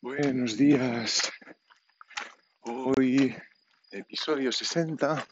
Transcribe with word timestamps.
Buenos 0.00 0.56
días. 0.56 1.28
Hoy, 2.60 3.36
episodio 3.90 4.52
60 4.52 5.26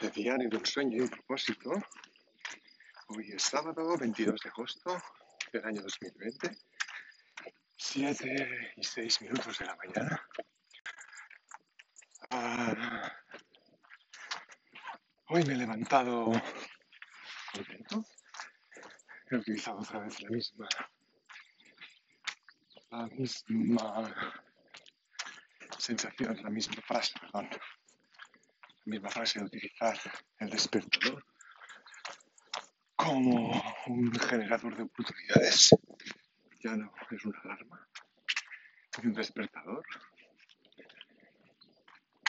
de 0.00 0.10
Diario 0.10 0.48
del 0.48 0.64
Sueño 0.64 0.98
y 0.98 1.00
un 1.00 1.08
Propósito. 1.08 1.72
Hoy 3.08 3.32
es 3.32 3.42
sábado 3.42 3.98
22 3.98 4.40
de 4.40 4.48
agosto 4.48 5.02
del 5.52 5.64
año 5.64 5.82
2020, 5.82 6.56
7 7.76 8.72
y 8.76 8.84
6 8.84 9.22
minutos 9.22 9.58
de 9.58 9.66
la 9.66 9.74
mañana. 9.74 10.28
Ah, 12.30 13.12
hoy 15.30 15.42
me 15.42 15.54
he 15.54 15.56
levantado 15.56 16.30
contento. 17.52 18.04
He 19.28 19.34
utilizado 19.34 19.80
otra 19.80 19.98
vez 19.98 20.20
la 20.20 20.30
misma 20.30 20.68
la 22.94 23.08
misma 23.08 24.14
sensación, 25.78 26.36
la 26.42 26.50
misma 26.50 26.80
frase, 26.82 27.12
perdón, 27.20 27.48
la 27.50 28.90
misma 28.92 29.10
frase 29.10 29.40
de 29.40 29.46
utilizar 29.46 29.98
el 30.38 30.50
despertador 30.50 31.24
como 32.94 33.62
un 33.88 34.12
generador 34.12 34.76
de 34.76 34.84
oportunidades. 34.84 35.70
Ya 36.60 36.76
no 36.76 36.92
es 37.10 37.24
una 37.24 37.38
alarma, 37.40 37.88
es 38.96 39.04
un 39.04 39.12
despertador. 39.12 39.84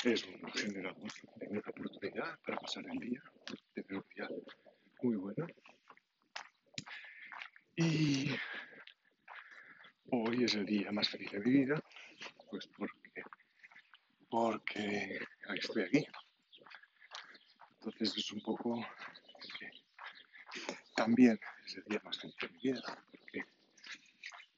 Es 0.04 0.24
un 0.26 0.52
generador 0.52 1.12
de 1.38 1.48
una 1.48 1.60
oportunidad 1.62 2.40
para 2.46 2.58
pasar 2.58 2.84
el 2.92 3.00
día, 3.00 3.24
tener 3.74 3.98
un 3.98 4.06
día 4.16 4.28
muy 5.02 5.16
bueno. 5.16 5.48
Y 7.76 8.36
hoy 10.24 10.44
es 10.44 10.56
el 10.56 10.66
día 10.66 10.92
más 10.92 11.10
feliz 11.10 11.32
de 11.32 11.40
mi 11.40 11.52
vida, 11.52 11.82
pues 12.50 12.68
porque, 12.68 13.24
porque 14.30 15.20
estoy 15.56 15.84
aquí. 15.84 16.08
Entonces 17.80 18.18
es 18.18 18.32
un 18.32 18.42
poco 18.42 18.86
también 20.96 21.40
es 21.66 21.76
el 21.76 21.84
día 21.84 22.02
más 22.04 22.18
feliz 22.20 22.36
de 22.42 22.50
mi 22.50 22.60
vida, 22.60 22.82
porque 23.12 23.46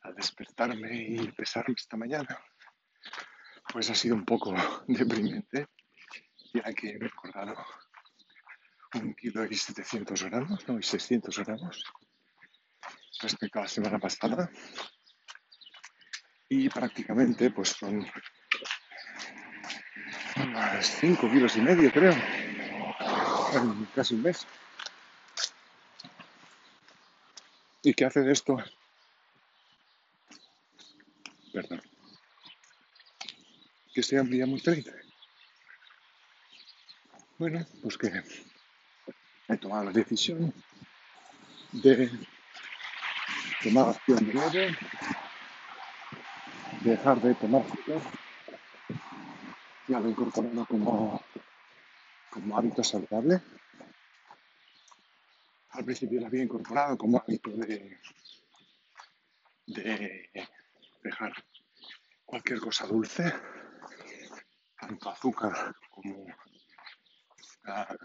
al 0.02 0.16
despertarme 0.16 0.96
y 0.96 1.32
pesarme 1.32 1.76
esta 1.76 1.98
mañana, 1.98 2.40
pues 3.74 3.90
ha 3.90 3.96
sido 3.96 4.16
un 4.16 4.24
poco 4.24 4.54
deprimente, 4.88 5.68
ya 6.54 6.72
que 6.74 6.92
he 6.92 7.00
recordado 7.00 7.56
un 8.94 9.14
kilo 9.16 9.46
y 9.46 9.56
700 9.56 10.24
gramos, 10.24 10.68
no, 10.68 10.80
y 10.80 10.84
600 10.84 11.40
gramos 11.40 11.84
respecto 13.20 13.60
a 13.60 13.64
la 13.64 13.68
semana 13.68 14.00
pasada 14.00 14.50
y 16.50 16.70
prácticamente 16.70 17.52
pues 17.52 17.70
son 17.70 18.06
unos 20.36 20.86
5 20.86 21.32
kilos 21.32 21.56
y 21.58 21.62
medio 21.62 21.92
creo, 21.92 22.14
en 23.54 23.86
casi 23.96 24.16
un 24.16 24.22
mes. 24.24 24.46
¿Y 27.84 27.94
qué 27.94 28.06
hace 28.06 28.22
de 28.22 28.34
esto? 28.34 28.58
Perdón. 31.54 31.82
Que 33.94 34.04
sea 34.04 34.22
un 34.22 34.30
día 34.30 34.46
muy 34.46 34.60
feliz. 34.60 34.92
Bueno, 37.38 37.66
pues 37.82 37.98
que 37.98 38.12
he 39.48 39.58
tomado 39.58 39.86
la 39.86 39.92
decisión 39.92 40.54
de 41.72 42.12
tomar 43.64 43.90
acción 43.90 44.26
de 44.26 44.34
nuevo 44.34 44.52
dejar 46.88 47.22
de 47.22 47.36
tomar 47.36 47.62
azúcar. 47.62 48.02
Ya 49.88 50.00
lo 50.00 50.08
he 50.08 50.12
incorporado 50.12 50.66
como, 50.66 51.22
como 52.30 52.58
hábito 52.58 52.84
saludable. 52.84 53.42
Al 55.72 55.86
principio 55.86 56.20
lo 56.20 56.28
había 56.28 56.44
incorporado 56.44 56.98
como 56.98 57.18
hábito 57.20 57.52
de, 57.52 58.00
de 59.68 60.30
dejar 61.04 61.34
cualquier 62.26 62.60
cosa 62.60 62.88
dulce, 62.88 63.34
tanto 64.80 65.10
azúcar 65.10 65.76
como, 65.90 66.24
uh, 66.24 67.96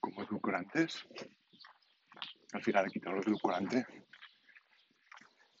como 0.00 0.22
edulcorantes. 0.22 1.04
Al 2.52 2.62
final 2.62 2.86
he 2.86 2.90
quitado 2.90 3.16
los 3.16 3.26
edulcorantes 3.26 3.84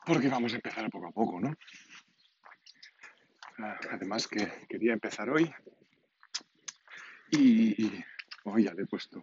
porque 0.08 0.30
vamos 0.30 0.54
a 0.54 0.56
empezar 0.56 0.88
poco 0.90 1.06
a 1.08 1.12
poco, 1.12 1.38
¿no? 1.38 1.54
Ah, 3.58 3.78
además 3.90 4.26
que 4.26 4.64
quería 4.66 4.94
empezar 4.94 5.28
hoy 5.28 5.52
y 7.30 8.02
hoy 8.44 8.64
ya 8.64 8.72
le 8.72 8.84
he 8.84 8.86
puesto 8.86 9.22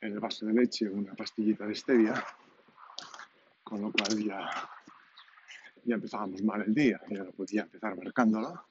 en 0.00 0.12
el 0.12 0.20
vaso 0.20 0.46
de 0.46 0.52
leche 0.52 0.88
una 0.88 1.14
pastillita 1.14 1.66
de 1.66 1.74
stevia, 1.74 2.24
con 3.64 3.80
lo 3.82 3.90
cual 3.90 4.24
ya, 4.24 4.48
ya 5.82 5.96
empezábamos 5.96 6.42
mal 6.42 6.62
el 6.62 6.72
día, 6.72 7.00
ya 7.10 7.24
no 7.24 7.32
podía 7.32 7.62
empezar 7.62 7.96
marcándolo 7.96 8.68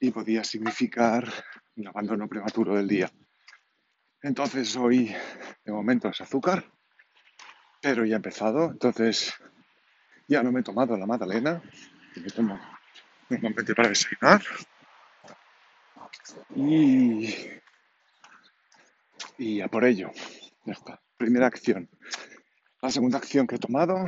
y 0.00 0.10
podía 0.10 0.42
significar 0.44 1.30
un 1.76 1.88
abandono 1.88 2.26
prematuro 2.26 2.74
del 2.74 2.88
día. 2.88 3.12
Entonces 4.22 4.74
hoy 4.76 5.14
de 5.62 5.72
momento 5.72 6.08
es 6.08 6.22
azúcar, 6.22 6.64
pero 7.82 8.06
ya 8.06 8.14
he 8.14 8.16
empezado, 8.16 8.70
entonces 8.70 9.34
ya 10.28 10.42
no 10.42 10.52
me 10.52 10.60
he 10.60 10.62
tomado 10.62 10.96
la 10.96 11.06
magdalena, 11.06 11.60
que 12.12 12.20
me 12.20 12.28
tomo 12.28 12.60
normalmente 13.30 13.74
para 13.74 13.88
desayunar. 13.88 14.42
Y, 16.54 17.34
y 19.38 19.60
a 19.60 19.68
por 19.68 19.84
ello. 19.84 20.10
Ya. 20.64 20.76
Primera 21.16 21.46
acción. 21.46 21.88
La 22.82 22.90
segunda 22.90 23.18
acción 23.18 23.46
que 23.46 23.56
he 23.56 23.58
tomado 23.58 24.06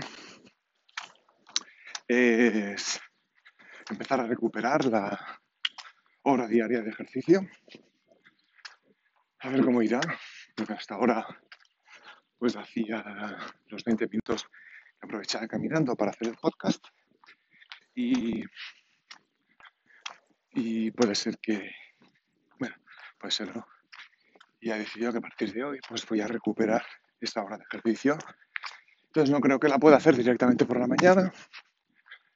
es 2.07 3.01
empezar 3.89 4.21
a 4.21 4.27
recuperar 4.27 4.85
la 4.85 5.41
hora 6.23 6.47
diaria 6.47 6.83
de 6.83 6.91
ejercicio. 6.91 7.49
A 9.41 9.49
ver 9.49 9.65
cómo 9.65 9.83
irá, 9.83 10.01
porque 10.55 10.75
hasta 10.75 10.95
ahora 10.95 11.27
pues 12.39 12.57
hacía 12.57 13.39
los 13.69 13.85
20 13.85 14.07
minutos 14.07 14.47
aprovechaba 15.01 15.47
caminando 15.49 15.97
para 15.97 16.11
hacer 16.11 16.29
el 16.29 16.37
podcast 16.37 16.85
y, 17.95 18.43
y 20.53 20.91
puede 20.93 21.15
ser 21.15 21.39
que, 21.39 21.71
bueno, 22.59 22.77
puede 23.19 23.33
ser 23.33 23.55
no. 23.55 23.67
Y 24.61 24.71
ha 24.71 24.77
decidido 24.77 25.13
que 25.13 25.19
a 25.19 25.23
partir 25.23 25.53
de 25.53 25.65
hoy 25.65 25.81
pues 25.89 26.07
voy 26.07 26.21
a 26.21 26.27
recuperar 26.27 26.85
esta 27.21 27.43
hora 27.43 27.57
de 27.57 27.65
ejercicio. 27.65 28.19
Entonces 29.07 29.31
no 29.31 29.41
creo 29.41 29.59
que 29.59 29.69
la 29.69 29.79
pueda 29.79 29.97
hacer 29.97 30.17
directamente 30.17 30.65
por 30.65 30.79
la 30.79 30.87
mañana, 30.87 31.33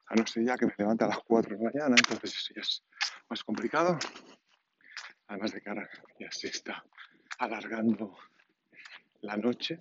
a 0.07 0.15
no 0.15 0.27
ser 0.27 0.45
ya 0.45 0.57
que 0.57 0.67
me 0.67 0.75
levante 0.77 1.05
a 1.05 1.09
las 1.09 1.19
4 1.25 1.57
de 1.57 1.63
la 1.63 1.71
mañana, 1.71 1.97
entonces 1.97 2.35
eso 2.35 2.53
ya 2.55 2.63
es 2.63 2.83
más 3.29 3.45
complicado. 3.45 3.99
Además 5.29 5.53
de 5.53 5.61
que 5.61 5.69
ahora 5.69 5.89
ya 6.19 6.31
se 6.31 6.49
está 6.49 6.85
alargando 7.39 8.17
la 9.21 9.37
noche, 9.37 9.79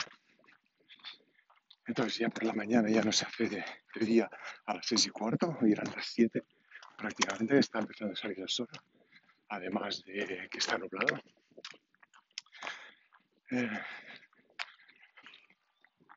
entonces 1.85 2.17
ya 2.17 2.29
por 2.29 2.43
la 2.43 2.53
mañana 2.53 2.89
ya 2.89 3.01
no 3.01 3.11
se 3.11 3.25
hace 3.25 3.49
de, 3.49 3.65
día 3.95 4.29
a 4.65 4.75
las 4.75 4.85
seis 4.85 5.05
y 5.05 5.09
cuarto, 5.09 5.57
hoy 5.61 5.73
eran 5.73 5.91
las 5.93 6.05
siete, 6.05 6.43
prácticamente 6.97 7.57
está 7.57 7.79
empezando 7.79 8.13
a 8.13 8.15
salir 8.15 8.39
el 8.39 8.49
sol, 8.49 8.69
además 9.49 10.03
de 10.05 10.47
que 10.49 10.57
está 10.57 10.77
nublado. 10.77 11.19
Eh, 13.51 13.81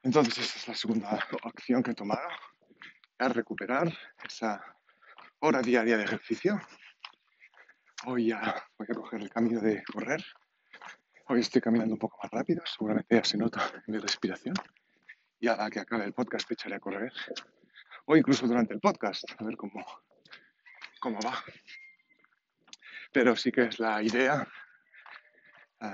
entonces 0.04 0.38
esta 0.38 0.58
es 0.58 0.68
la 0.68 0.74
segunda 0.74 1.10
acción 1.42 1.82
que 1.82 1.90
he 1.90 1.94
tomado, 1.94 2.28
es 3.18 3.34
recuperar 3.34 3.92
esa 4.24 4.62
hora 5.40 5.62
diaria 5.62 5.96
de 5.96 6.04
ejercicio. 6.04 6.60
Hoy 8.04 8.28
ya 8.28 8.54
voy 8.78 8.86
a 8.88 8.94
coger 8.94 9.20
el 9.20 9.30
camino 9.30 9.60
de 9.60 9.82
correr. 9.82 10.24
Hoy 11.28 11.40
estoy 11.40 11.60
caminando 11.60 11.94
un 11.94 11.98
poco 11.98 12.18
más 12.22 12.30
rápido, 12.30 12.62
seguramente 12.64 13.16
ya 13.16 13.24
se 13.24 13.36
nota 13.36 13.68
en 13.74 13.92
mi 13.92 13.98
respiración 13.98 14.54
y 15.40 15.48
a 15.48 15.56
la 15.56 15.70
que 15.70 15.80
acabe 15.80 16.04
el 16.04 16.12
podcast 16.12 16.48
te 16.48 16.54
echaré 16.54 16.76
a 16.76 16.80
correr. 16.80 17.12
O 18.06 18.16
incluso 18.16 18.46
durante 18.46 18.74
el 18.74 18.80
podcast, 18.80 19.24
a 19.38 19.44
ver 19.44 19.56
cómo, 19.56 19.84
cómo 21.00 21.18
va. 21.20 21.42
Pero 23.12 23.36
sí 23.36 23.50
que 23.50 23.62
es 23.62 23.78
la 23.78 24.02
idea 24.02 24.46
uh, 25.80 25.86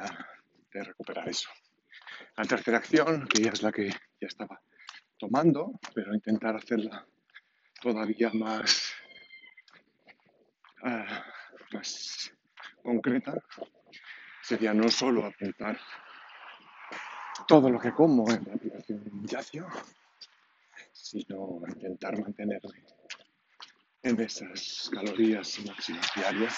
de 0.72 0.84
recuperar 0.84 1.28
eso. 1.28 1.50
La 2.36 2.44
tercera 2.44 2.78
acción, 2.78 3.26
que 3.26 3.42
ya 3.42 3.50
es 3.50 3.62
la 3.62 3.72
que 3.72 3.88
ya 3.88 4.28
estaba 4.28 4.60
tomando, 5.18 5.72
pero 5.94 6.14
intentar 6.14 6.56
hacerla 6.56 7.06
todavía 7.80 8.30
más, 8.34 8.94
uh, 10.82 11.74
más 11.74 12.32
concreta, 12.82 13.34
sería 14.42 14.74
no 14.74 14.88
solo 14.88 15.24
apuntar 15.24 15.78
todo 17.46 17.70
lo 17.70 17.78
que 17.78 17.92
como 17.92 18.30
en 18.30 18.44
la 18.46 18.54
aplicación 18.54 19.26
Yacio, 19.26 19.66
sino 20.92 21.60
intentar 21.66 22.18
mantenerme 22.20 22.84
en 24.02 24.20
esas 24.20 24.90
calorías 24.92 25.60
máximas 25.66 26.10
diarias 26.14 26.54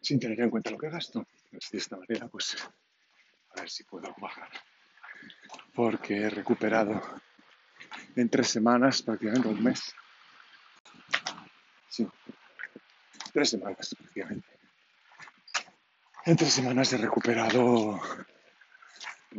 sin 0.00 0.20
tener 0.20 0.40
en 0.40 0.50
cuenta 0.50 0.70
lo 0.70 0.78
que 0.78 0.90
gasto. 0.90 1.26
Pues 1.50 1.70
de 1.70 1.78
esta 1.78 1.96
manera, 1.96 2.28
pues 2.28 2.56
a 3.56 3.60
ver 3.60 3.70
si 3.70 3.84
puedo 3.84 4.14
bajar. 4.18 4.50
Porque 5.74 6.22
he 6.22 6.30
recuperado 6.30 7.00
en 8.16 8.28
tres 8.28 8.48
semanas, 8.48 9.02
prácticamente 9.02 9.48
un 9.48 9.62
mes. 9.62 9.94
Sí, 11.88 12.06
tres 13.32 13.50
semanas 13.50 13.94
prácticamente. 13.98 14.53
En 16.26 16.36
tres 16.36 16.54
semanas 16.54 16.90
he 16.94 16.96
recuperado 16.96 18.00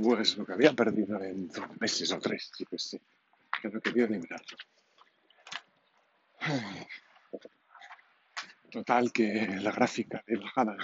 pues 0.04 0.38
lo 0.38 0.46
que 0.46 0.54
había 0.54 0.74
perdido 0.74 1.20
en 1.24 1.48
dos 1.48 1.66
meses 1.80 2.12
o 2.12 2.20
tres, 2.20 2.52
sí 2.56 2.64
que 2.64 2.78
sí, 2.78 3.02
que 3.60 3.70
no 3.70 3.82
quería 3.82 4.06
ni 4.06 4.20
mirarlo. 4.20 4.58
Total 8.70 9.12
que 9.12 9.48
la 9.62 9.72
gráfica 9.72 10.24
de 10.28 10.38
bajada 10.38 10.78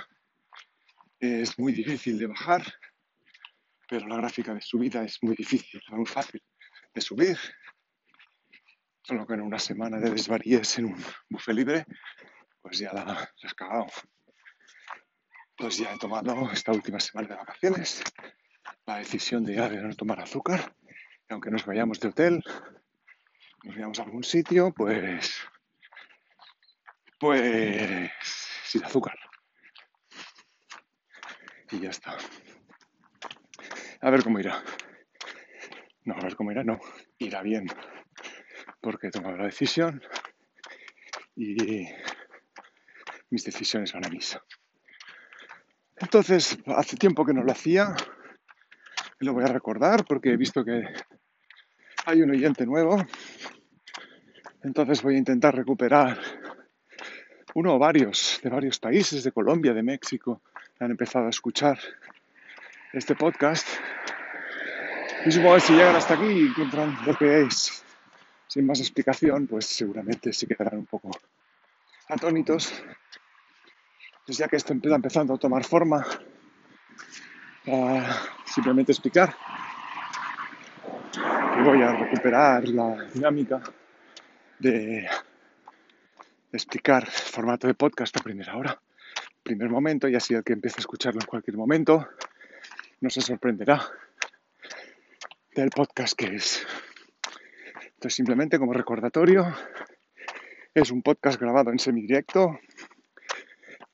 es 1.19 1.59
muy 1.59 1.71
difícil 1.71 2.17
de 2.17 2.25
bajar, 2.25 2.63
pero 3.87 4.07
la 4.07 4.15
gráfica 4.15 4.55
de 4.55 4.61
subida 4.61 5.03
es 5.03 5.21
muy 5.21 5.35
difícil, 5.35 5.83
muy 5.89 6.07
fácil 6.07 6.41
de 6.95 7.01
subir. 7.01 7.37
Solo 9.03 9.27
que 9.27 9.35
en 9.35 9.41
una 9.41 9.59
semana 9.59 9.99
de 9.99 10.09
desvaríes 10.09 10.79
en 10.79 10.85
un 10.85 11.05
buffet 11.29 11.53
libre, 11.53 11.85
pues 12.59 12.79
ya 12.79 12.91
la, 12.91 13.05
la 13.05 13.29
has 13.43 13.53
cagado. 13.53 13.85
Pues 15.61 15.77
ya 15.77 15.93
he 15.93 15.97
tomado 15.99 16.51
esta 16.51 16.71
última 16.71 16.99
semana 16.99 17.27
de 17.27 17.35
vacaciones 17.35 18.01
la 18.87 18.97
decisión 18.97 19.45
de 19.45 19.53
ya 19.53 19.69
de 19.69 19.79
no 19.79 19.93
tomar 19.93 20.19
azúcar. 20.19 20.75
Y 21.29 21.33
aunque 21.33 21.51
nos 21.51 21.67
vayamos 21.67 21.99
de 21.99 22.07
hotel, 22.07 22.43
nos 23.63 23.75
vayamos 23.75 23.99
a 23.99 24.03
algún 24.03 24.23
sitio, 24.23 24.73
pues 24.73 25.39
pues 27.19 28.09
sin 28.63 28.83
azúcar. 28.83 29.15
Y 31.69 31.79
ya 31.79 31.91
está. 31.91 32.17
A 34.01 34.09
ver 34.09 34.23
cómo 34.23 34.39
irá. 34.39 34.63
No, 36.05 36.15
a 36.15 36.21
ver 36.21 36.35
cómo 36.35 36.51
irá, 36.51 36.63
no. 36.63 36.79
Irá 37.19 37.43
bien. 37.43 37.67
Porque 38.81 39.07
he 39.07 39.11
tomado 39.11 39.37
la 39.37 39.45
decisión 39.45 40.01
y 41.35 41.85
mis 43.29 43.43
decisiones 43.43 43.93
van 43.93 44.07
a 44.07 44.09
misa. 44.09 44.43
Entonces, 46.01 46.57
hace 46.65 46.97
tiempo 46.97 47.25
que 47.25 47.33
no 47.33 47.43
lo 47.43 47.51
hacía. 47.51 47.95
Lo 49.19 49.33
voy 49.33 49.43
a 49.43 49.47
recordar 49.47 50.03
porque 50.05 50.31
he 50.31 50.37
visto 50.37 50.65
que 50.65 50.83
hay 52.05 52.21
un 52.21 52.31
oyente 52.31 52.65
nuevo. 52.65 52.97
Entonces 54.63 55.01
voy 55.01 55.15
a 55.15 55.19
intentar 55.19 55.55
recuperar 55.55 56.19
uno 57.53 57.75
o 57.75 57.79
varios 57.79 58.39
de 58.43 58.49
varios 58.49 58.79
países, 58.79 59.23
de 59.23 59.31
Colombia, 59.31 59.73
de 59.73 59.83
México, 59.83 60.41
han 60.79 60.91
empezado 60.91 61.27
a 61.27 61.29
escuchar 61.29 61.79
este 62.93 63.15
podcast. 63.15 63.67
Y 65.25 65.31
supongo 65.31 65.55
que 65.55 65.61
si 65.61 65.73
llegan 65.73 65.95
hasta 65.95 66.15
aquí 66.15 66.25
y 66.25 66.47
encuentran 66.47 66.97
lo 67.05 67.15
que 67.15 67.43
es 67.43 67.83
sin 68.47 68.65
más 68.65 68.79
explicación, 68.79 69.47
pues 69.47 69.65
seguramente 69.67 70.33
se 70.33 70.47
quedarán 70.47 70.79
un 70.79 70.85
poco 70.87 71.11
atónitos. 72.09 72.73
Pues 74.25 74.37
ya 74.37 74.47
que 74.47 74.55
esto 74.55 74.71
empieza 74.73 74.95
empezando 74.95 75.33
a 75.33 75.37
tomar 75.37 75.63
forma, 75.63 76.05
simplemente 78.45 78.91
explicar 78.91 79.35
que 81.11 81.61
voy 81.63 81.81
a 81.81 81.93
recuperar 81.93 82.67
la 82.69 83.03
dinámica 83.13 83.61
de 84.59 85.07
explicar 86.51 87.09
formato 87.09 87.67
de 87.67 87.73
podcast 87.73 88.15
a 88.17 88.23
primera 88.23 88.55
hora, 88.55 88.79
primer 89.43 89.69
momento, 89.69 90.07
y 90.07 90.15
así 90.15 90.33
el 90.33 90.43
que 90.43 90.53
empiece 90.53 90.77
a 90.77 90.81
escucharlo 90.81 91.19
en 91.21 91.27
cualquier 91.27 91.57
momento 91.57 92.07
no 93.01 93.09
se 93.09 93.21
sorprenderá 93.21 93.81
del 95.55 95.71
podcast 95.71 96.13
que 96.13 96.35
es. 96.35 96.65
Entonces, 97.83 98.15
simplemente 98.15 98.59
como 98.59 98.73
recordatorio, 98.73 99.53
es 100.73 100.91
un 100.91 101.01
podcast 101.01 101.39
grabado 101.39 101.71
en 101.71 101.79
semidirecto 101.79 102.59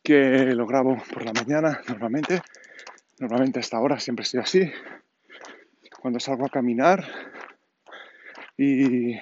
que 0.08 0.56
lo 0.56 0.66
grabo 0.66 0.96
por 1.14 1.26
la 1.26 1.34
mañana 1.34 1.82
normalmente. 1.90 2.42
Normalmente 3.20 3.60
hasta 3.60 3.76
ahora 3.76 4.00
siempre 4.00 4.24
estoy 4.24 4.40
así. 4.40 4.72
Cuando 6.00 6.18
salgo 6.22 6.46
a 6.46 6.50
caminar 6.50 7.04
y 8.56 9.18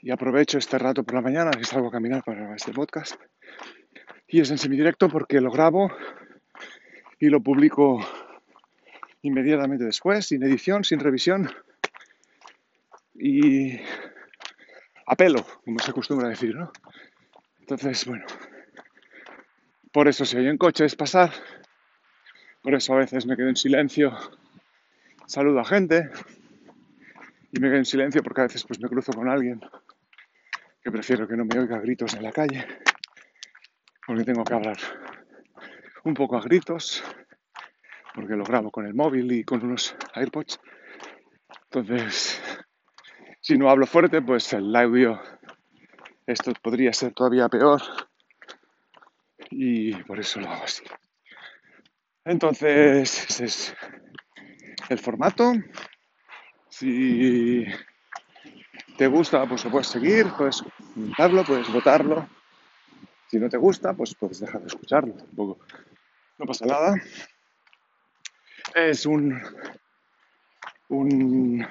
y 0.00 0.12
aprovecho 0.12 0.58
este 0.58 0.78
rato 0.78 1.02
por 1.02 1.16
la 1.16 1.22
mañana 1.22 1.50
que 1.50 1.64
salgo 1.64 1.88
a 1.88 1.90
caminar 1.90 2.22
para 2.22 2.38
grabar 2.38 2.54
este 2.54 2.70
podcast. 2.70 3.20
Y 4.28 4.40
es 4.40 4.48
en 4.52 4.58
semidirecto 4.58 5.08
porque 5.08 5.40
lo 5.40 5.50
grabo 5.50 5.90
y 7.18 7.26
lo 7.26 7.40
publico 7.40 7.98
inmediatamente 9.22 9.84
después, 9.84 10.26
sin 10.26 10.44
edición, 10.44 10.84
sin 10.84 11.00
revisión 11.00 11.50
y 13.12 13.80
a 15.06 15.16
pelo, 15.16 15.44
como 15.64 15.80
se 15.80 15.90
acostumbra 15.90 16.28
a 16.28 16.30
decir, 16.30 16.54
¿no? 16.54 16.70
Entonces, 17.68 18.06
bueno, 18.06 18.24
por 19.90 20.06
eso 20.06 20.24
si 20.24 20.36
en 20.36 20.56
coches 20.56 20.94
pasar, 20.94 21.32
por 22.62 22.76
eso 22.76 22.94
a 22.94 22.98
veces 22.98 23.26
me 23.26 23.36
quedo 23.36 23.48
en 23.48 23.56
silencio, 23.56 24.16
saludo 25.26 25.58
a 25.58 25.64
gente 25.64 26.08
y 27.50 27.58
me 27.58 27.66
quedo 27.66 27.78
en 27.78 27.84
silencio 27.84 28.22
porque 28.22 28.42
a 28.42 28.44
veces 28.44 28.62
pues 28.62 28.78
me 28.80 28.88
cruzo 28.88 29.12
con 29.12 29.28
alguien 29.28 29.60
que 30.80 30.92
prefiero 30.92 31.26
que 31.26 31.36
no 31.36 31.44
me 31.44 31.58
oiga 31.58 31.80
gritos 31.80 32.14
en 32.14 32.22
la 32.22 32.30
calle, 32.30 32.64
porque 34.06 34.22
tengo 34.22 34.44
que 34.44 34.54
hablar 34.54 34.78
un 36.04 36.14
poco 36.14 36.36
a 36.36 36.42
gritos, 36.42 37.02
porque 38.14 38.36
lo 38.36 38.44
grabo 38.44 38.70
con 38.70 38.86
el 38.86 38.94
móvil 38.94 39.32
y 39.32 39.42
con 39.42 39.64
unos 39.64 39.96
AirPods. 40.14 40.60
Entonces, 41.64 42.40
si 43.40 43.58
no 43.58 43.68
hablo 43.68 43.88
fuerte, 43.88 44.22
pues 44.22 44.52
el 44.52 44.76
audio, 44.76 45.20
esto 46.26 46.52
podría 46.60 46.92
ser 46.92 47.12
todavía 47.12 47.48
peor 47.48 47.82
y 49.50 49.94
por 50.04 50.18
eso 50.18 50.40
lo 50.40 50.50
hago 50.50 50.64
así. 50.64 50.84
Entonces, 52.24 53.30
ese 53.30 53.44
es 53.44 53.76
el 54.88 54.98
formato. 54.98 55.52
Si 56.68 57.64
te 58.98 59.06
gusta, 59.06 59.46
pues 59.46 59.64
lo 59.64 59.70
puedes 59.70 59.86
seguir, 59.86 60.26
puedes 60.36 60.62
comentarlo, 60.94 61.44
puedes 61.44 61.72
votarlo. 61.72 62.28
Si 63.28 63.38
no 63.38 63.48
te 63.48 63.56
gusta, 63.56 63.94
pues 63.94 64.14
puedes 64.14 64.40
dejar 64.40 64.60
de 64.60 64.68
escucharlo. 64.68 65.14
Tampoco 65.14 65.58
no 66.38 66.46
pasa 66.46 66.66
nada. 66.66 66.96
Es 68.74 69.06
un, 69.06 69.40
un 70.88 71.66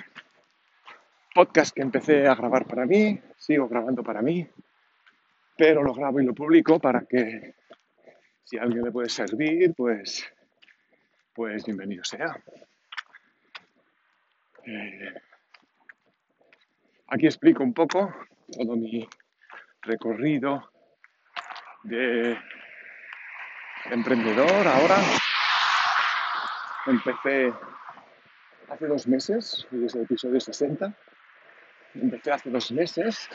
podcast 1.36 1.76
que 1.76 1.82
empecé 1.82 2.26
a 2.28 2.34
grabar 2.34 2.66
para 2.66 2.86
mí, 2.86 3.20
sigo 3.36 3.68
grabando 3.68 4.02
para 4.04 4.22
mí, 4.22 4.48
pero 5.58 5.84
lo 5.84 5.94
grabo 5.94 6.22
y 6.22 6.26
lo 6.26 6.34
publico 6.34 6.80
para 6.80 7.02
que 7.02 7.56
si 8.46 8.58
alguien 8.58 8.86
le 8.86 8.92
puede 8.92 9.10
servir, 9.10 9.74
pues, 9.76 10.26
pues 11.34 11.66
bienvenido 11.66 12.06
sea. 12.06 12.42
Eh, 14.66 15.14
Aquí 17.08 17.26
explico 17.26 17.64
un 17.64 17.74
poco 17.74 18.16
todo 18.52 18.78
mi 18.78 19.06
recorrido 19.82 20.72
de 21.84 22.38
emprendedor 23.92 24.68
ahora. 24.68 24.98
Empecé 26.88 27.54
hace 28.70 28.88
dos 28.88 29.06
meses, 29.08 29.68
y 29.72 29.86
es 29.86 29.96
el 29.96 30.04
episodio 30.04 30.40
60. 30.40 30.96
Empecé 31.96 32.32
hace 32.32 32.50
dos 32.50 32.72
meses 32.72 33.30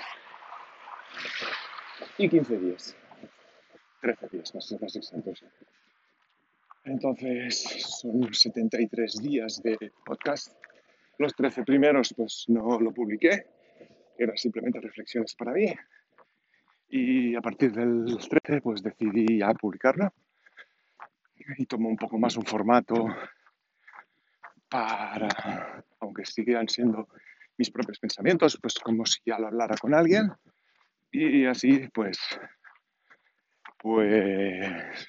y 2.19 2.29
15 2.29 2.59
días. 2.59 2.97
13 4.03 4.29
días, 4.29 4.55
más, 4.55 4.77
más 4.81 4.97
exactos. 4.97 5.45
Entonces 6.85 7.63
son 8.01 8.33
73 8.33 9.23
días 9.23 9.63
de 9.63 9.93
podcast. 10.05 10.55
Los 11.19 11.35
13 11.35 11.65
primeros 11.65 12.13
pues 12.15 12.45
no 12.49 12.79
lo 12.81 12.93
publiqué, 12.93 13.47
eran 14.19 14.37
simplemente 14.37 14.81
reflexiones 14.81 15.35
para 15.35 15.53
mí. 15.53 15.73
Y 16.89 17.35
a 17.37 17.41
partir 17.41 17.73
del 17.73 18.19
13 18.19 18.61
pues 18.61 18.83
decidí 18.83 19.39
ya 19.39 19.55
publicarla 19.55 20.13
y 21.57 21.65
tomó 21.67 21.89
un 21.89 21.97
poco 21.97 22.19
más 22.19 22.37
un 22.37 22.45
formato 22.45 23.07
para, 24.69 25.85
aunque 26.01 26.25
sigan 26.25 26.69
siendo 26.69 27.09
mis 27.61 27.71
propios 27.71 27.99
pensamientos, 27.99 28.59
pues 28.61 28.75
como 28.79 29.05
si 29.05 29.21
ya 29.27 29.39
lo 29.39 29.49
hablara 29.49 29.77
con 29.77 29.95
alguien 29.95 30.33
y 31.13 31.45
así 31.45 31.89
pues 31.93 32.19
pues 33.77 35.07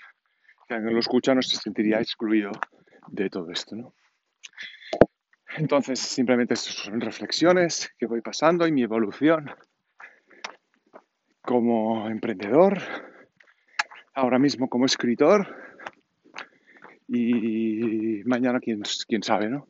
si 0.68 0.74
alguien 0.74 0.94
lo 0.94 1.00
escucha 1.00 1.34
no 1.34 1.42
se 1.42 1.56
sentiría 1.56 2.00
excluido 2.00 2.52
de 3.08 3.30
todo 3.30 3.50
esto, 3.52 3.76
¿no? 3.78 3.94
Entonces, 5.58 6.00
simplemente 6.00 6.56
son 6.56 7.02
reflexiones 7.02 7.94
que 7.98 8.06
voy 8.06 8.22
pasando 8.22 8.66
y 8.66 8.72
mi 8.72 8.84
evolución 8.84 9.50
como 11.42 12.10
emprendedor, 12.10 12.82
ahora 14.14 14.40
mismo 14.40 14.70
como 14.70 14.86
escritor 14.86 15.56
y 17.08 18.24
mañana 18.24 18.62
quién, 18.62 18.82
quién 19.08 19.24
sabe, 19.24 19.50
¿no? 19.50 19.68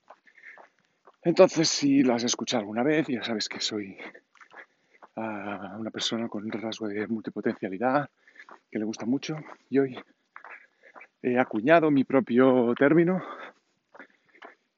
Entonces, 1.24 1.70
si 1.70 2.01
lo 2.01 2.16
has 2.16 2.24
escuchado 2.24 2.62
alguna 2.62 2.82
vez, 2.82 3.08
ya 3.08 3.24
sabes 3.24 3.48
que 3.48 3.60
soy 3.60 3.96
uh, 5.16 5.78
una 5.78 5.92
persona 5.92 6.28
con 6.28 6.44
un 6.44 6.51
rasgo 6.51 6.88
de 6.88 7.06
multipotencialidad 7.08 8.10
que 8.72 8.80
le 8.80 8.86
gusta 8.86 9.06
mucho 9.06 9.36
y 9.70 9.78
hoy 9.78 10.00
he 11.22 11.38
acuñado 11.38 11.92
mi 11.92 12.06
propio 12.06 12.74
término 12.75 13.24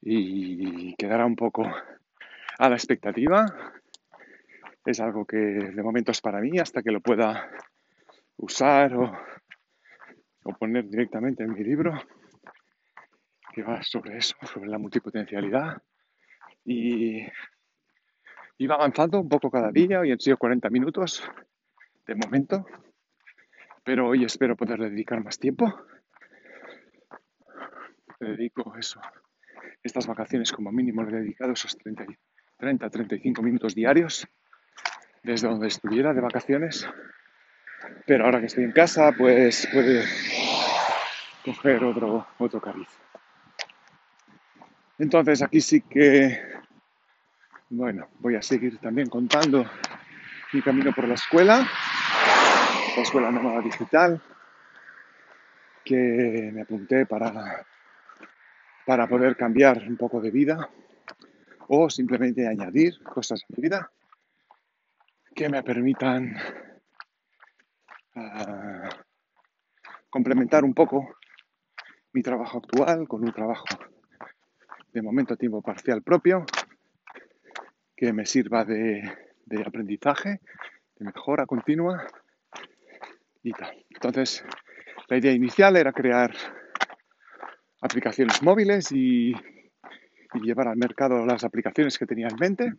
y 0.01 0.93
quedará 0.95 1.25
un 1.25 1.37
poco 1.37 1.63
a 2.57 2.69
la 2.69 2.75
expectativa. 2.75 3.45
Es 4.85 4.99
algo 4.99 5.25
que 5.25 5.37
de 5.37 5.83
momento 5.83 6.11
es 6.11 6.19
para 6.19 6.41
mí 6.41 6.59
hasta 6.59 6.83
que 6.83 6.91
lo 6.91 6.99
pueda 6.99 7.49
usar 8.35 8.93
o, 8.95 9.17
o 10.43 10.53
poner 10.57 10.89
directamente 10.89 11.43
en 11.43 11.53
mi 11.53 11.63
libro, 11.63 11.93
que 13.53 13.63
va 13.63 13.81
sobre 13.81 14.17
eso, 14.17 14.35
sobre 14.41 14.69
la 14.69 14.77
multipotencialidad. 14.77 15.81
Y, 16.65 17.25
va 18.67 18.75
avanzando 18.75 19.19
un 19.19 19.27
poco 19.27 19.51
cada 19.51 19.71
día, 19.71 19.99
hoy 19.99 20.11
han 20.11 20.19
sido 20.19 20.37
40 20.37 20.69
minutos 20.69 21.29
de 22.07 22.15
momento, 22.15 22.65
pero 23.83 24.07
hoy 24.07 24.23
espero 24.23 24.55
poder 24.55 24.79
dedicar 24.79 25.21
más 25.21 25.37
tiempo. 25.37 25.85
Le 28.19 28.29
dedico 28.29 28.73
eso 28.77 29.01
estas 29.83 30.07
vacaciones 30.07 30.51
como 30.51 30.71
mínimo 30.71 31.03
le 31.03 31.17
he 31.17 31.21
dedicado 31.21 31.51
esos 31.51 31.77
30, 31.77 32.89
35 32.89 33.41
minutos 33.41 33.75
diarios 33.75 34.25
desde 35.21 35.47
donde 35.47 35.67
estuviera 35.67 36.13
de 36.13 36.21
vacaciones. 36.21 36.87
Pero 38.07 38.25
ahora 38.25 38.39
que 38.39 38.45
estoy 38.45 38.63
en 38.63 38.71
casa, 38.71 39.13
pues 39.17 39.67
puede 39.71 40.03
coger 41.43 41.83
otro, 41.83 42.25
otro 42.37 42.61
cariz. 42.61 42.87
Entonces 44.97 45.41
aquí 45.41 45.59
sí 45.59 45.81
que, 45.81 46.39
bueno, 47.75 48.07
voy 48.19 48.35
a 48.35 48.41
seguir 48.41 48.77
también 48.77 49.09
contando 49.09 49.65
mi 50.53 50.61
camino 50.61 50.93
por 50.93 51.07
la 51.07 51.15
escuela, 51.15 51.67
la 52.95 53.01
escuela 53.01 53.31
nómada 53.31 53.61
digital, 53.61 54.21
que 55.83 56.51
me 56.53 56.61
apunté 56.61 57.05
para 57.05 57.65
para 58.85 59.07
poder 59.07 59.35
cambiar 59.35 59.83
un 59.87 59.97
poco 59.97 60.21
de 60.21 60.29
vida 60.29 60.69
o 61.67 61.89
simplemente 61.89 62.47
añadir 62.47 63.01
cosas 63.01 63.41
a 63.41 63.45
mi 63.55 63.61
vida 63.63 63.91
que 65.33 65.49
me 65.49 65.63
permitan 65.63 66.35
uh, 68.15 68.89
complementar 70.09 70.63
un 70.63 70.73
poco 70.73 71.15
mi 72.11 72.21
trabajo 72.21 72.57
actual 72.59 73.07
con 73.07 73.23
un 73.23 73.31
trabajo 73.31 73.65
de 74.91 75.01
momento 75.01 75.33
a 75.33 75.37
tiempo 75.37 75.61
parcial 75.61 76.03
propio 76.03 76.45
que 78.03 78.11
me 78.11 78.25
sirva 78.25 78.65
de, 78.65 79.01
aprendizaje, 79.65 80.41
de 80.97 81.05
mejora 81.05 81.45
continua 81.45 82.05
y 83.41 83.53
tal. 83.53 83.85
Entonces, 83.91 84.43
la 85.07 85.15
idea 85.15 85.31
inicial 85.31 85.77
era 85.77 85.93
crear 85.93 86.35
aplicaciones 87.79 88.43
móviles 88.43 88.91
y, 88.91 89.33
llevar 90.33 90.67
al 90.67 90.75
mercado 90.75 91.25
las 91.25 91.45
aplicaciones 91.45 91.97
que 91.97 92.05
tenía 92.05 92.27
en 92.27 92.35
mente. 92.35 92.73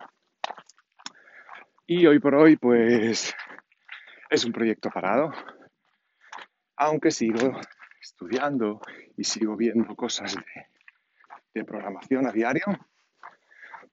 Y 1.86 2.04
hoy 2.04 2.18
por 2.18 2.34
hoy, 2.34 2.56
pues 2.56 3.34
es 4.28 4.44
un 4.44 4.52
proyecto 4.52 4.90
parado, 4.90 5.32
aunque 6.76 7.10
sigo 7.10 7.58
estudiando 7.98 8.82
y 9.16 9.24
sigo 9.24 9.56
viendo 9.56 9.96
cosas 9.96 10.36
de 11.54 11.64
programación 11.64 12.26
a 12.26 12.32
diario, 12.32 12.66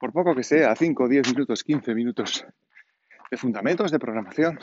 por 0.01 0.11
poco 0.11 0.35
que 0.35 0.43
sea, 0.43 0.75
5, 0.75 1.07
10 1.07 1.27
minutos, 1.27 1.63
15 1.63 1.93
minutos 1.93 2.43
de 3.29 3.37
fundamentos 3.37 3.91
de 3.91 3.99
programación. 3.99 4.57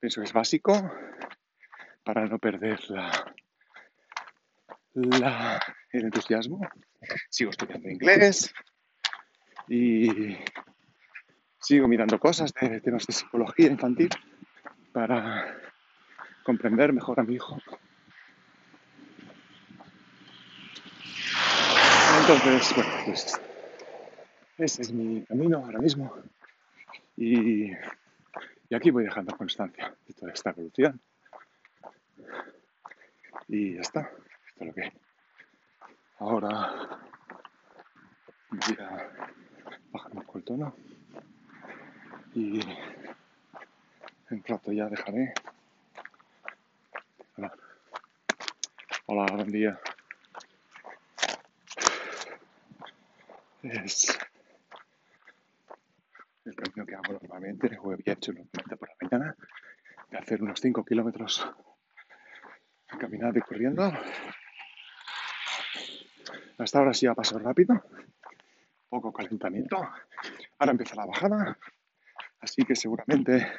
Eso 0.00 0.22
es 0.22 0.32
básico 0.32 0.72
para 2.04 2.24
no 2.24 2.38
perder 2.38 2.78
la, 4.94 5.60
el 5.90 6.04
entusiasmo. 6.04 6.60
Sigo 7.28 7.50
estudiando 7.50 7.90
inglés 7.90 8.54
y 9.66 10.36
sigo 11.58 11.88
mirando 11.88 12.20
cosas 12.20 12.54
de 12.54 12.80
temas 12.80 13.08
de 13.08 13.14
psicología 13.14 13.66
infantil 13.66 14.10
para 14.92 15.58
comprender 16.44 16.92
mejor 16.92 17.18
a 17.18 17.24
mi 17.24 17.34
hijo. 17.34 17.58
Entonces, 22.20 22.72
bueno, 22.76 22.90
pues 23.06 23.40
ese 24.58 24.82
es 24.82 24.92
mi 24.92 25.22
camino 25.24 25.58
ahora 25.58 25.78
mismo 25.78 26.14
y, 27.16 27.72
y 28.68 28.74
aquí 28.74 28.90
voy 28.90 29.04
dejando 29.04 29.36
constancia 29.36 29.94
de 30.06 30.14
toda 30.14 30.32
esta 30.32 30.50
evolución. 30.50 31.00
Y 33.48 33.74
ya 33.74 33.80
está 33.80 34.10
lo 34.60 34.72
que 34.72 34.92
ahora 36.18 36.98
voy 38.50 38.76
a 38.78 39.32
bajar 39.92 40.12
el 40.34 40.44
tono 40.44 40.74
y 42.34 42.60
en 44.30 44.44
rato 44.44 44.72
ya 44.72 44.88
dejaré. 44.88 45.34
Hola, 47.36 47.52
Hola 49.06 49.26
buen 49.32 49.52
día. 49.52 49.80
Es 53.62 54.18
el 56.44 56.54
camino 56.56 56.86
que 56.86 56.94
hago 56.94 57.12
normalmente, 57.12 57.78
o 57.80 57.92
había 57.92 58.14
hecho 58.14 58.32
normalmente 58.32 58.76
por 58.76 58.88
la 58.88 58.94
mañana, 59.00 59.36
de 60.10 60.18
hacer 60.18 60.42
unos 60.42 60.60
5 60.60 60.84
kilómetros 60.84 61.48
caminando 62.98 63.38
y 63.38 63.42
corriendo 63.42 63.92
hasta 66.58 66.78
ahora 66.78 66.94
sí 66.94 67.06
ha 67.06 67.14
pasado 67.14 67.40
rápido, 67.40 67.82
poco 68.88 69.12
calentamiento. 69.12 69.76
Ahora 70.58 70.72
empieza 70.72 70.94
la 70.94 71.06
bajada, 71.06 71.58
así 72.40 72.64
que 72.64 72.76
seguramente 72.76 73.52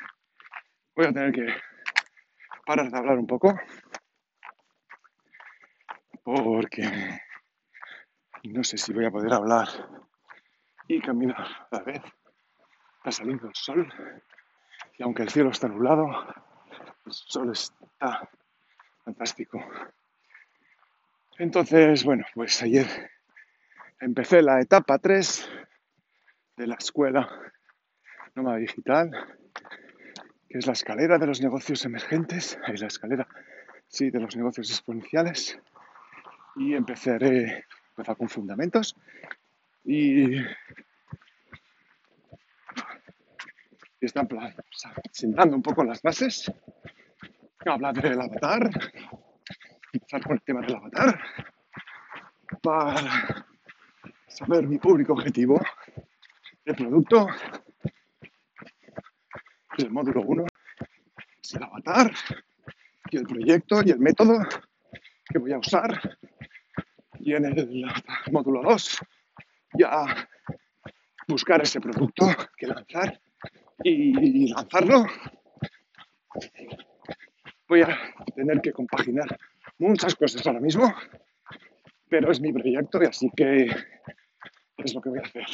voy 0.95 1.05
a 1.05 1.13
tener 1.13 1.31
que 1.31 1.47
parar 2.65 2.89
de 2.89 2.97
hablar 2.97 3.17
un 3.17 3.27
poco 3.27 3.59
porque 6.23 7.21
no 8.45 8.63
sé 8.63 8.77
si 8.77 8.93
voy 8.93 9.05
a 9.05 9.11
poder 9.11 9.33
hablar 9.33 9.67
y 10.87 10.99
caminar 11.01 11.37
a 11.39 11.67
la 11.71 11.83
vez. 11.83 12.01
Está 13.05 13.21
saliendo 13.21 13.47
el 13.47 13.53
sol 13.53 13.88
y 14.97 15.03
aunque 15.03 15.21
el 15.21 15.29
cielo 15.29 15.51
está 15.51 15.67
nublado, 15.67 16.09
el 17.05 17.12
sol 17.12 17.51
está 17.51 18.27
fantástico. 19.03 19.63
Entonces, 21.38 22.03
bueno, 22.03 22.25
pues 22.33 22.63
ayer 22.63 22.88
empecé 24.00 24.41
la 24.41 24.59
etapa 24.59 24.97
3 24.97 25.47
de 26.57 26.65
la 26.65 26.77
escuela 26.79 27.29
nómada 28.33 28.57
digital, 28.57 29.12
que 30.50 30.57
es 30.57 30.65
la 30.65 30.74
escalera 30.74 31.19
de 31.19 31.27
los 31.27 31.41
negocios 31.41 31.85
emergentes, 31.85 32.57
es 32.65 32.81
la 32.81 32.88
escalera, 32.88 33.27
sí, 33.88 34.09
de 34.09 34.19
los 34.19 34.35
negocios 34.35 34.71
exponenciales. 34.71 35.59
Y 36.55 36.74
empezaré 36.74 37.65
empezar 37.89 38.17
con 38.17 38.29
fundamentos 38.29 38.95
y, 39.83 40.38
y 44.05 44.07
están 44.07 44.27
sentando 45.12 45.55
un 45.55 45.63
poco 45.63 45.83
las 45.83 46.00
bases. 46.01 46.51
Habla 47.65 47.91
del 47.91 48.21
avatar, 48.21 48.69
empezar 49.91 50.21
con 50.21 50.33
el 50.33 50.41
tema 50.43 50.62
del 50.62 50.75
avatar. 50.75 51.19
Para 52.62 53.47
saber 54.27 54.67
mi 54.67 54.77
público 54.77 55.13
objetivo, 55.13 55.59
el 56.65 56.75
producto, 56.75 57.27
el 59.79 59.89
módulo 59.89 60.21
1 60.21 60.45
es 61.41 61.53
el 61.55 61.63
avatar. 61.63 62.13
Y 63.09 63.17
el 63.17 63.24
proyecto 63.24 63.81
y 63.83 63.91
el 63.91 64.00
método 64.00 64.39
que 65.27 65.39
voy 65.39 65.53
a 65.53 65.57
usar. 65.57 66.17
Y 67.19 67.33
en 67.33 67.45
el 67.45 67.85
módulo 68.31 68.62
2 68.62 69.00
ya 69.79 70.29
buscar 71.27 71.62
ese 71.63 71.81
producto 71.81 72.27
que 72.55 72.67
lanzar 72.67 73.19
y 73.87 74.47
lanzarlo 74.47 75.05
voy 77.67 77.81
a 77.81 77.97
tener 78.35 78.61
que 78.61 78.71
compaginar 78.71 79.37
muchas 79.77 80.15
cosas 80.15 80.45
ahora 80.45 80.59
mismo, 80.59 80.93
pero 82.09 82.31
es 82.31 82.39
mi 82.39 82.53
proyecto 82.53 83.01
y 83.01 83.05
así 83.05 83.29
que 83.35 83.67
es 84.77 84.93
lo 84.93 85.01
que 85.01 85.09
voy 85.09 85.19
a 85.19 85.23
hacer. 85.23 85.45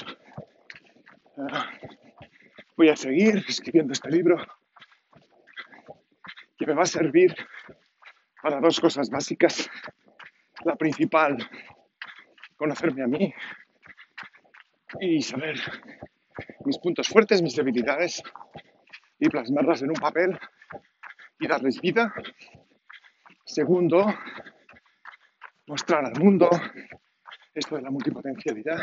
Ah, 1.37 1.71
voy 2.75 2.89
a 2.89 2.95
seguir 2.95 3.43
escribiendo 3.47 3.93
este 3.93 4.09
libro 4.09 4.37
que 6.57 6.65
me 6.65 6.73
va 6.73 6.83
a 6.83 6.85
servir 6.85 7.35
para 8.41 8.59
dos 8.59 8.79
cosas 8.79 9.09
básicas. 9.09 9.69
La 10.63 10.75
principal, 10.75 11.37
conocerme 12.57 13.03
a 13.03 13.07
mí 13.07 13.33
y 14.99 15.21
saber 15.21 15.55
mis 16.71 16.79
puntos 16.79 17.09
fuertes, 17.09 17.41
mis 17.41 17.57
debilidades 17.57 18.23
y 19.19 19.27
plasmarlas 19.27 19.81
en 19.81 19.89
un 19.89 19.97
papel 19.97 20.39
y 21.37 21.45
darles 21.45 21.81
vida. 21.81 22.13
Segundo, 23.43 24.05
mostrar 25.67 26.05
al 26.05 26.17
mundo 26.17 26.49
esto 27.53 27.75
de 27.75 27.81
la 27.81 27.91
multipotencialidad, 27.91 28.79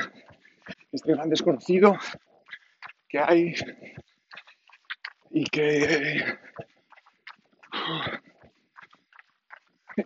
este 0.92 1.12
gran 1.12 1.30
desconocido 1.30 1.96
que 3.08 3.20
hay 3.20 3.54
y 5.30 5.44
que 5.44 6.36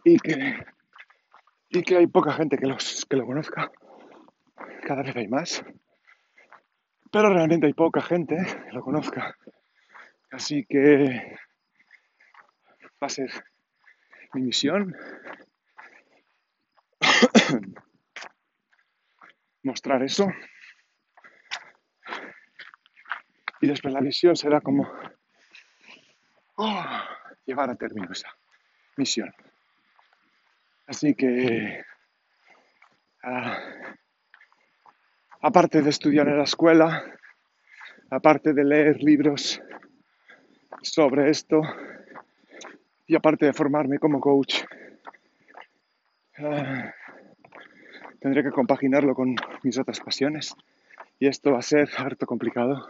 y 0.05 0.17
que 0.19 0.65
y 1.71 1.83
que 1.83 1.97
hay 1.97 2.07
poca 2.07 2.33
gente 2.33 2.59
que, 2.59 2.67
los, 2.67 3.05
que 3.07 3.17
lo 3.17 3.27
conozca. 3.27 3.73
Cada 4.87 5.03
vez 5.03 5.17
hay 5.17 5.27
más. 5.27 5.65
Pero 7.13 7.29
realmente 7.29 7.67
hay 7.67 7.75
poca 7.75 8.01
gente 8.01 8.37
que 8.65 8.73
lo 8.73 8.83
conozca. 8.83 9.37
Así 10.31 10.65
que 10.65 11.37
va 13.03 13.07
a 13.07 13.09
ser 13.11 13.31
mi 14.33 14.41
misión 14.41 14.97
mostrar 19.63 20.03
eso. 20.03 20.27
Y 23.61 23.67
después 23.67 23.93
la 23.93 24.01
misión 24.01 24.35
será 24.35 24.63
como 24.63 24.91
oh, 26.57 26.85
llevar 27.45 27.69
a 27.69 27.77
término 27.77 28.11
esa 28.11 28.35
misión. 28.97 29.31
Así 30.87 31.15
que, 31.15 31.85
ah, 33.23 33.59
aparte 35.43 35.83
de 35.83 35.91
estudiar 35.91 36.29
en 36.29 36.39
la 36.39 36.45
escuela, 36.45 37.05
aparte 38.11 38.53
de 38.53 38.65
leer 38.65 39.03
libros 39.03 39.61
sobre 40.83 41.31
esto 41.31 41.61
y 43.09 43.17
aparte 43.17 43.47
de 43.47 43.53
formarme 43.53 43.99
como 43.99 44.21
coach, 44.21 44.63
ah, 46.39 46.95
tendré 48.21 48.45
que 48.45 48.53
compaginarlo 48.53 49.17
con 49.17 49.35
mis 49.65 49.77
otras 49.79 49.99
pasiones 49.99 50.55
y 51.19 51.27
esto 51.27 51.53
va 51.53 51.59
a 51.59 51.63
ser 51.63 51.91
harto 51.97 52.25
complicado. 52.25 52.87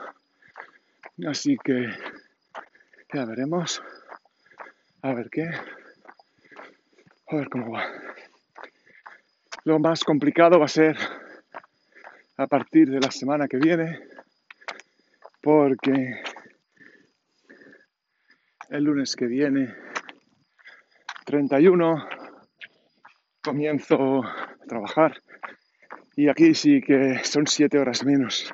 Así 1.26 1.56
que 1.64 1.86
ya 3.14 3.24
veremos. 3.24 3.82
A 5.00 5.14
ver 5.14 5.30
qué. 5.30 5.48
A 7.28 7.36
ver 7.36 7.48
cómo 7.48 7.72
va. 7.72 7.84
Lo 9.64 9.78
más 9.78 10.04
complicado 10.04 10.58
va 10.58 10.66
a 10.66 10.68
ser 10.68 10.96
a 12.36 12.46
partir 12.46 12.90
de 12.90 13.00
la 13.00 13.10
semana 13.10 13.46
que 13.46 13.58
viene, 13.58 14.00
porque 15.40 16.22
el 18.70 18.84
lunes 18.84 19.14
que 19.16 19.26
viene, 19.26 19.74
31, 21.26 22.08
comienzo 23.42 24.24
a 24.24 24.56
trabajar. 24.66 25.20
Y 26.16 26.28
aquí 26.28 26.54
sí 26.54 26.80
que 26.80 27.22
son 27.24 27.46
siete 27.46 27.78
horas 27.78 28.04
menos 28.04 28.52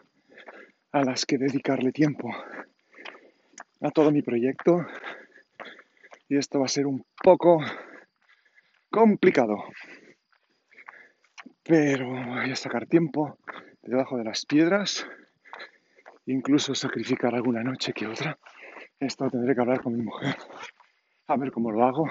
a 0.93 1.05
las 1.05 1.27
que 1.27 1.39
dedicarle 1.39 1.93
tiempo 1.93 2.31
a 3.81 3.91
todo 3.91 4.11
mi 4.11 4.23
proyecto. 4.23 4.87
Y 6.29 6.37
esto 6.37 6.59
va 6.59 6.67
a 6.67 6.69
ser 6.69 6.87
un 6.87 7.05
poco 7.23 7.61
complicado. 8.91 9.57
Pero 11.63 12.09
voy 12.09 12.51
a 12.51 12.57
sacar 12.57 12.87
tiempo 12.87 13.39
debajo 13.89 14.17
de 14.19 14.25
las 14.25 14.45
piedras, 14.47 15.07
incluso 16.27 16.75
sacrificar 16.75 17.35
alguna 17.35 17.63
noche 17.63 17.93
que 17.93 18.07
otra. 18.07 18.39
Esto 19.01 19.31
tendré 19.31 19.55
que 19.55 19.61
hablar 19.61 19.81
con 19.81 19.97
mi 19.97 20.03
mujer, 20.03 20.37
a 21.27 21.37
ver 21.37 21.51
cómo 21.53 21.71
lo 21.71 21.85
hago. 21.85 22.07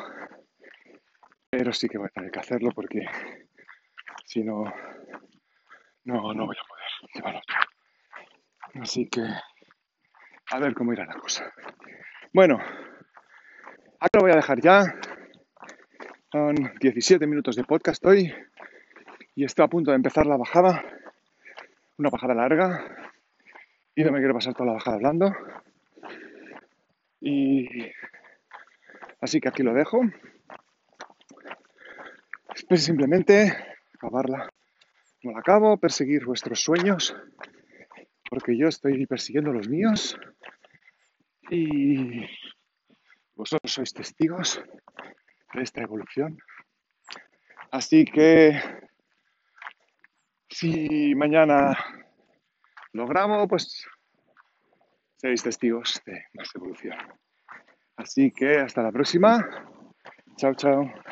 Pero 1.49 1.71
sí 1.71 1.87
que 1.87 1.97
voy 1.97 2.07
a 2.07 2.09
tener 2.09 2.31
que 2.31 2.39
hacerlo 2.39 2.71
porque 2.71 3.05
si 4.25 4.43
no, 4.43 4.63
no, 6.03 6.33
no 6.33 6.45
voy 6.45 6.55
a 6.55 6.67
poder 6.67 7.13
llevarlo. 7.13 7.41
Así 8.81 9.07
que 9.07 9.21
a 9.21 10.59
ver 10.59 10.73
cómo 10.73 10.93
irá 10.93 11.05
la 11.05 11.15
cosa. 11.15 11.51
Bueno, 12.33 12.59
acá 13.99 14.17
lo 14.17 14.21
voy 14.21 14.31
a 14.31 14.35
dejar 14.35 14.59
ya. 14.61 14.83
Son 16.31 16.55
17 16.79 17.25
minutos 17.25 17.55
de 17.55 17.63
podcast 17.63 18.05
hoy 18.05 18.33
y 19.35 19.43
estoy 19.43 19.65
a 19.65 19.69
punto 19.69 19.91
de 19.91 19.97
empezar 19.97 20.25
la 20.25 20.37
bajada. 20.37 20.83
Una 21.97 22.09
bajada 22.09 22.35
larga 22.35 23.13
y 23.95 24.03
no 24.03 24.11
me 24.11 24.19
quiero 24.19 24.35
pasar 24.35 24.53
toda 24.53 24.67
la 24.67 24.73
bajada 24.73 24.97
hablando. 24.97 25.33
Y 27.19 27.91
así 29.19 29.39
que 29.39 29.49
aquí 29.49 29.63
lo 29.63 29.73
dejo. 29.73 30.01
Simplemente 32.75 33.51
acabarla 33.95 34.49
como 35.21 35.33
la 35.33 35.39
acabo, 35.39 35.77
perseguir 35.77 36.25
vuestros 36.25 36.61
sueños, 36.61 37.15
porque 38.29 38.55
yo 38.55 38.67
estoy 38.67 39.05
persiguiendo 39.07 39.51
los 39.51 39.67
míos 39.67 40.17
y 41.49 42.21
vosotros 43.35 43.73
sois 43.73 43.93
testigos 43.93 44.61
de 45.53 45.61
esta 45.63 45.81
evolución. 45.81 46.37
Así 47.71 48.05
que 48.05 48.59
si 50.57 51.13
mañana 51.13 51.77
lo 52.93 53.05
grabo, 53.05 53.47
pues 53.47 53.85
seréis 55.17 55.43
testigos 55.43 56.01
de 56.05 56.25
más 56.33 56.49
evolución. 56.55 56.97
Así 57.95 58.31
que 58.31 58.59
hasta 58.59 58.81
la 58.81 58.91
próxima. 58.91 59.47
Chao, 60.35 60.55
chao. 60.55 60.91